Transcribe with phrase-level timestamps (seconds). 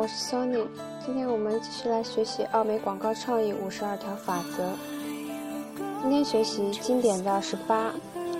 [0.00, 0.66] 我是 Sony。
[1.04, 4.72] 今天我们继续来学习奥美广告创意五十二条法则。
[6.00, 7.92] 今天学习经典的二十八，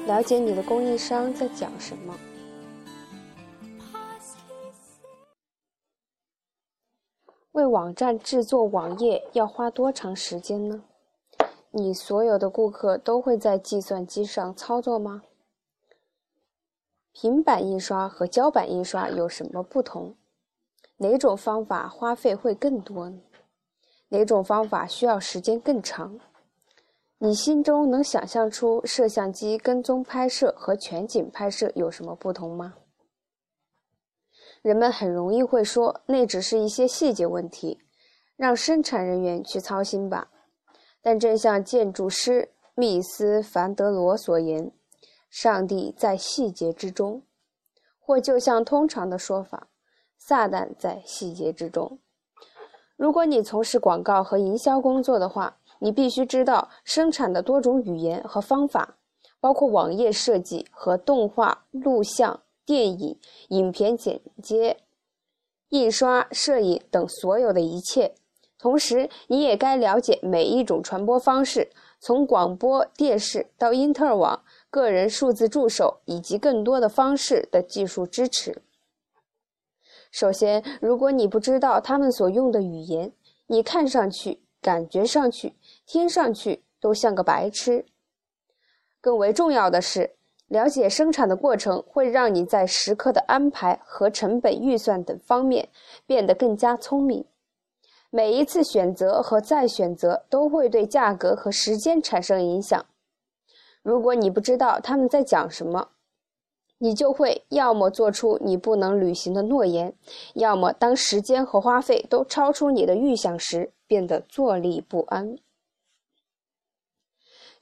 [0.07, 2.15] 了解你的供应商在讲什么。
[7.52, 10.83] 为网站制作网页要花多长时间呢？
[11.73, 15.24] 你所有的顾客都会在计算机上操作吗？
[17.12, 20.15] 平板印刷和胶板印刷有什么不同？
[21.02, 23.22] 哪种方法花费会更多呢？
[24.10, 26.20] 哪种方法需要时间更长？
[27.16, 32.74] 你心中能想象出摄像机跟踪拍摄和全景拍摄有什么不同吗？
[34.60, 37.78] 人们很容易会说，那只是一些细节问题，
[38.37, 40.30] 让生产人员去操心吧。
[41.01, 44.70] 但正像建筑师密斯·凡德罗所言
[45.30, 47.23] ：“上帝在细节之中。”
[47.98, 49.68] 或就像通常的说法。
[50.21, 51.99] 撒旦在细节之中。
[52.96, 58.98] 如果你从事广告和营销工作的话，你必须知道生产的多种语言和方法，
[59.41, 64.76] 包括网页设计和动画、录像、电影、影片剪接、
[65.71, 68.15] 印刷、摄影等所有的一切。
[68.59, 78.60] 同时，你也该了解每一种传播方式，从广播电视到因特网、个人数字助手以及更多的方式的技术支持。
[80.11, 83.12] 首先，如果你不知道他们所用的语言，
[83.47, 85.55] 你看上去、感觉上去、
[85.87, 87.84] 听上去都像个白痴。
[89.00, 90.16] 更为重要的是，
[90.49, 95.69] 了解生产的过程会让你在时刻的安排和成本预算等方面
[96.06, 97.25] 变得更加聪明。
[98.11, 102.84] 每一次选择和再选择都会对价格和时间产生影响。
[103.83, 105.91] 如果你不知道他们在讲什么，
[106.82, 109.94] 你就会要么做出你不能履行的诺言，
[110.32, 115.36] 要么当时间和花费都超出你的预想时，变得坐立不安。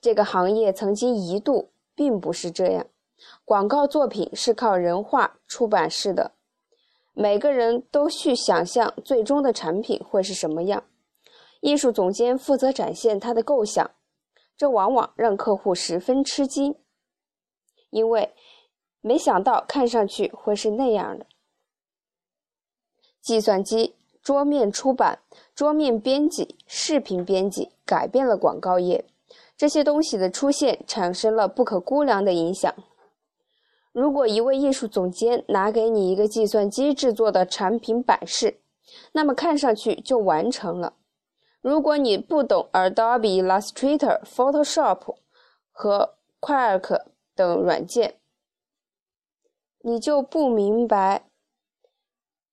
[0.00, 2.86] 这个行业曾经一度并不是这样，
[3.44, 6.30] 广告作品是靠人画出版式的，
[7.12, 10.84] 每个人都去想象最终的产品会是什么样，
[11.60, 13.90] 艺术总监负责展现他的构想，
[14.56, 16.76] 这往往让客户十分吃惊，
[17.90, 18.32] 因为。
[19.00, 21.26] 没想到看上去会是那样的。
[23.20, 25.20] 计算机、桌面出版、
[25.54, 29.04] 桌面编辑、视频编辑改变了广告业。
[29.56, 32.72] 这些东西的出现产生了不可估量的影响。
[33.92, 38.60] 如果一位艺术总监拿给你一个计算机制作的产品版式，
[39.12, 40.94] 那么看上去就完成了。
[41.60, 45.16] 如果你不懂 Adobe Illustrator、Photoshop
[45.72, 47.00] 和 Quark
[47.34, 48.14] 等软件，
[49.88, 51.24] 你就不明白，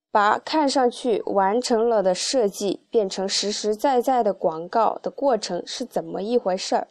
[0.10, 6.88] 把看上去完成了的设计变成实实在在的广告的过程是怎么一回事儿。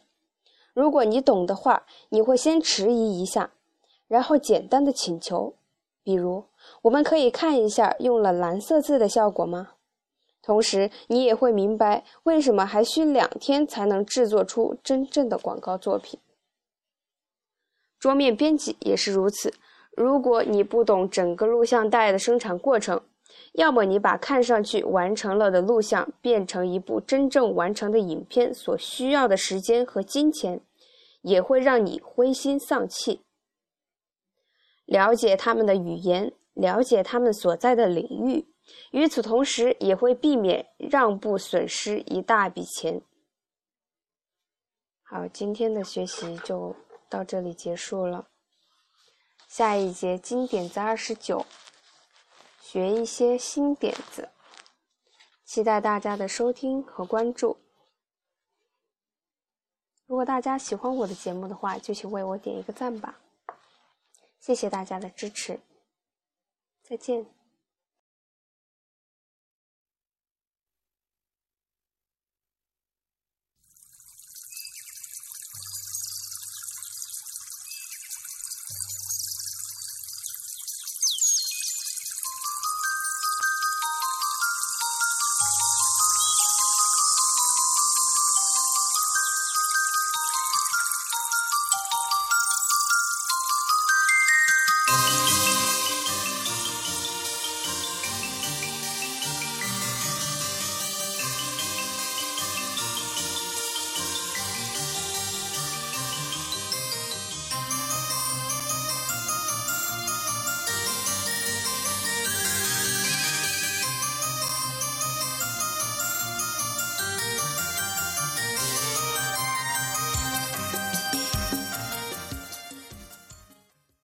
[0.75, 3.53] 如果你懂的话，你会先迟疑一下，
[4.07, 5.55] 然后简单的请求，
[6.03, 6.45] 比如
[6.83, 9.71] 我们可以看一下用了蓝色字的效果吗？
[10.43, 16.21] 同时，你也会明白为什么还需两天才能制作出真正的广告作品。
[17.99, 19.55] 桌面编辑也是如此。
[19.97, 23.01] 如果你不懂整个录像带的生产过程，
[23.53, 30.61] 要么你把看上去完成了的录像变成一部真正完成的影片所需要的时间和金钱，
[31.23, 33.23] 也会让你灰心丧气。
[34.85, 38.47] 了解他们的语言，了解他们所在的领域，
[38.91, 43.01] 与此同时也会避免让步损失一大笔钱。
[45.05, 46.75] 好，今天的学习就
[47.09, 48.27] 到这里结束了。
[49.57, 51.47] 下一节金点子二十九，
[52.61, 54.31] 学一些新点子，
[55.45, 57.57] 期待大家的收听和关注。
[60.07, 63.21] 如果大家喜欢我的节目的话，就请为我点一个赞吧，
[64.41, 65.61] 谢谢大家的支持，
[66.83, 67.25] 再见。